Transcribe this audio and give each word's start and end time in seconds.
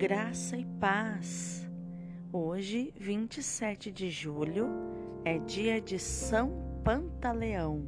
Graça 0.00 0.56
e 0.56 0.64
paz. 0.64 1.70
Hoje, 2.32 2.90
27 2.96 3.92
de 3.92 4.08
julho, 4.08 4.66
é 5.26 5.38
dia 5.38 5.78
de 5.78 5.98
São 5.98 6.80
Pantaleão. 6.82 7.86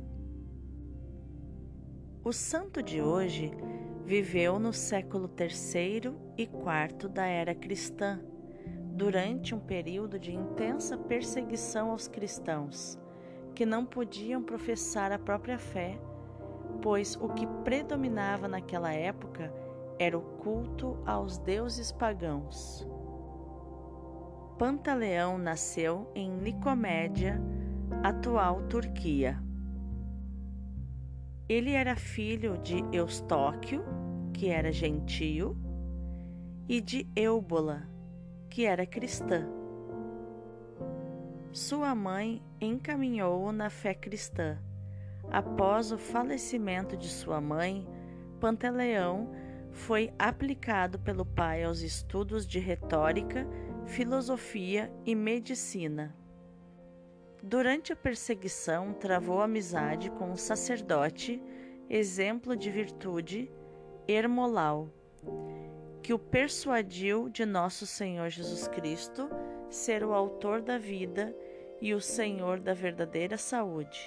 O 2.23 2.30
santo 2.30 2.83
de 2.83 3.01
hoje 3.01 3.51
viveu 4.05 4.59
no 4.59 4.75
século 4.75 5.27
III 5.41 6.14
e 6.37 6.43
IV 6.43 7.09
da 7.09 7.25
era 7.25 7.55
cristã, 7.55 8.20
durante 8.95 9.55
um 9.55 9.60
período 9.60 10.19
de 10.19 10.34
intensa 10.34 10.98
perseguição 10.98 11.92
aos 11.92 12.09
cristãos, 12.09 12.98
que 13.55 13.65
não 13.65 13.87
podiam 13.87 14.42
professar 14.42 15.12
a 15.12 15.19
própria 15.19 15.59
fé, 15.59 15.98
pois 16.83 17.16
o 17.16 17.30
que 17.30 17.47
predominava 17.65 18.47
naquela 18.47 18.92
época 18.92 19.45
era 19.45 19.72
o 20.16 20.20
culto 20.20 20.98
aos 21.06 21.38
deuses 21.38 21.92
pagãos. 21.92 22.87
Pantaleão 24.59 25.38
nasceu 25.38 26.11
em 26.15 26.30
Nicomédia, 26.30 27.41
atual 28.02 28.62
Turquia. 28.69 29.41
Ele 31.48 31.73
era 31.73 31.95
filho 31.95 32.59
de 32.59 32.84
Eustóquio, 32.92 33.84
que 34.33 34.48
era 34.48 34.73
gentio, 34.73 35.56
e 36.69 36.80
de 36.80 37.06
Eúbola, 37.14 37.89
que 38.48 38.64
era 38.64 38.87
cristã. 38.87 39.48
Sua 41.53 41.95
mãe 41.95 42.42
encaminhou-o 42.61 43.53
na 43.53 43.69
fé 43.69 43.95
cristã. 43.95 44.59
Após 45.30 45.92
o 45.92 45.98
falecimento 45.98 46.97
de 46.97 47.09
sua 47.09 47.41
mãe, 47.41 47.87
Pantaleão 48.41 49.30
foi 49.73 50.12
aplicado 50.19 50.98
pelo 50.98 51.25
pai 51.25 51.65
aos 51.65 51.81
estudos 51.81 52.47
de 52.47 52.59
retórica, 52.59 53.47
filosofia 53.87 54.92
e 55.05 55.14
medicina. 55.14 56.14
Durante 57.42 57.92
a 57.92 57.97
perseguição, 57.97 58.92
travou 58.92 59.41
amizade 59.41 60.11
com 60.11 60.31
o 60.31 60.37
sacerdote, 60.37 61.42
exemplo 61.91 62.55
de 62.55 62.70
virtude, 62.70 63.51
Hermolau, 64.06 64.89
que 66.03 66.12
o 66.12 66.19
persuadiu 66.19 67.29
de 67.29 67.45
nosso 67.45 67.86
Senhor 67.86 68.29
Jesus 68.29 68.69
Cristo 68.69 69.29
ser 69.70 70.05
o 70.05 70.12
autor 70.12 70.61
da 70.61 70.79
vida 70.79 71.34
e 71.81 71.95
o 71.95 72.01
Senhor 72.01 72.61
da 72.61 72.75
verdadeira 72.75 73.36
saúde. 73.36 74.01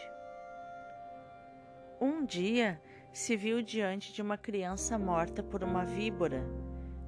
Um 1.99 2.23
dia, 2.23 2.79
se 3.15 3.37
viu 3.37 3.61
diante 3.61 4.11
de 4.11 4.21
uma 4.21 4.37
criança 4.37 4.99
morta 4.99 5.41
por 5.41 5.63
uma 5.63 5.85
víbora. 5.85 6.45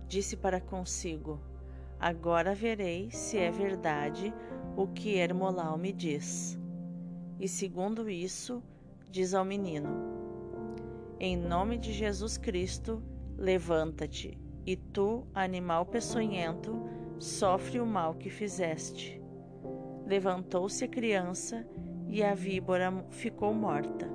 Disse 0.08 0.38
para 0.38 0.61
consigo: 0.61 1.38
Agora 1.99 2.55
verei 2.55 3.11
se 3.11 3.38
é 3.38 3.52
verdade 3.52 4.33
o 4.77 4.88
que 4.88 5.17
Hermolau 5.17 5.77
me 5.77 5.91
diz. 5.91 6.58
E 7.38 7.45
segundo 7.45 8.09
isso, 8.09 8.64
diz 9.11 9.33
ao 9.33 9.44
menino: 9.44 9.89
Em 11.19 11.36
nome 11.36 11.77
de 11.77 11.91
Jesus 11.91 12.38
Cristo, 12.38 13.03
levanta-te, 13.38 14.39
e 14.66 14.77
tu, 14.77 15.27
animal 15.33 15.86
peçonhento, 15.86 16.89
sofre 17.19 17.81
o 17.81 17.86
mal 17.86 18.16
que 18.16 18.30
fizeste. 18.30 19.21
Levantou-se 20.05 20.86
a 20.86 20.88
criança 20.88 21.67
e 22.08 22.23
a 22.23 22.33
víbora 22.33 22.94
ficou 23.09 23.53
morta. 23.53 24.09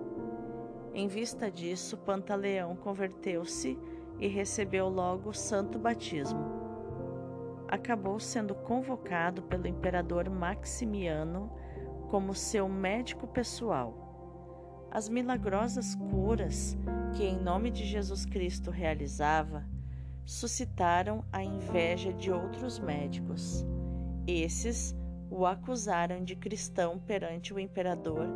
Em 0.95 1.09
vista 1.09 1.51
disso, 1.51 1.97
Pantaleão 1.97 2.77
converteu-se 2.77 3.79
e 4.19 4.29
recebeu 4.29 4.89
logo 4.89 5.31
o 5.31 5.35
santo 5.35 5.79
batismo. 5.79 6.61
Acabou 7.67 8.21
sendo 8.21 8.55
convocado 8.55 9.43
pelo 9.43 9.67
imperador 9.67 10.29
Maximiano 10.29 11.51
como 12.11 12.35
seu 12.35 12.69
médico 12.69 13.27
pessoal. 13.27 14.89
As 14.91 15.09
milagrosas 15.09 15.95
curas 15.95 16.77
que, 17.17 17.25
em 17.25 17.39
nome 17.39 17.71
de 17.71 17.87
Jesus 17.87 18.27
Cristo, 18.27 18.71
realizava 18.71 19.67
suscitaram 20.27 21.25
a 21.33 21.43
inveja 21.43 22.13
de 22.13 22.31
outros 22.31 22.79
médicos. 22.79 23.65
Esses 24.27 24.95
o 25.31 25.47
acusaram 25.47 26.23
de 26.23 26.37
cristão 26.37 26.99
perante 26.99 27.55
o 27.55 27.59
imperador 27.59 28.29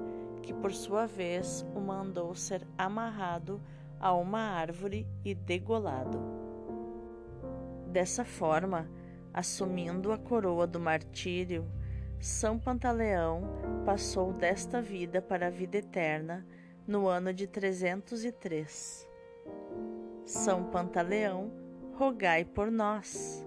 que 0.46 0.54
por 0.54 0.72
sua 0.72 1.06
vez 1.06 1.66
o 1.74 1.80
mandou 1.80 2.32
ser 2.32 2.64
amarrado 2.78 3.60
a 3.98 4.14
uma 4.14 4.38
árvore 4.38 5.04
e 5.24 5.34
degolado. 5.34 6.20
Dessa 7.88 8.24
forma, 8.24 8.88
assumindo 9.34 10.12
a 10.12 10.18
coroa 10.18 10.64
do 10.64 10.78
martírio, 10.78 11.66
São 12.20 12.60
Pantaleão 12.60 13.42
passou 13.84 14.32
desta 14.32 14.80
vida 14.80 15.20
para 15.20 15.48
a 15.48 15.50
vida 15.50 15.78
eterna 15.78 16.46
no 16.86 17.08
ano 17.08 17.34
de 17.34 17.48
303. 17.48 19.10
São 20.24 20.62
Pantaleão, 20.64 21.50
rogai 21.94 22.44
por 22.44 22.70
nós. 22.70 23.45